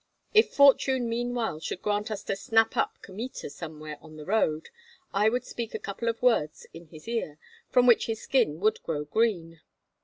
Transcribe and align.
If 0.33 0.51
fortune 0.55 1.07
meanwhile 1.07 1.59
should 1.59 1.83
grant 1.83 2.09
us 2.09 2.23
to 2.23 2.35
snap 2.35 2.75
up 2.75 2.97
Kmita 3.03 3.51
somewhere 3.51 3.99
on 4.01 4.15
the 4.15 4.25
road, 4.25 4.69
I 5.13 5.29
would 5.29 5.45
speak 5.45 5.75
a 5.75 5.79
couple 5.79 6.07
of 6.07 6.23
words 6.23 6.65
in 6.73 6.87
his 6.87 7.07
ear, 7.07 7.37
from 7.69 7.85
which 7.85 8.07
his 8.07 8.19
skin 8.19 8.59
would 8.61 8.81
grow 8.81 9.05
green." 9.05 9.61